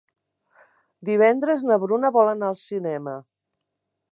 [1.09, 3.15] Divendres na Bruna vol anar al cinema.